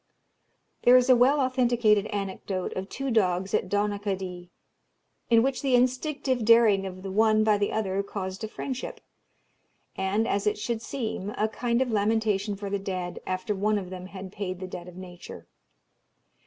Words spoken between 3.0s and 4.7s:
dogs at Donaghadee,